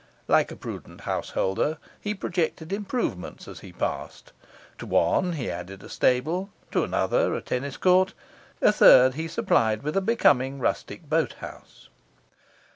[0.27, 4.33] Like a prudent householder, he projected improvements as he passed;
[4.79, 8.15] to one he added a stable, to another a tennis court,
[8.63, 11.89] a third he supplied with a becoming rustic boat house.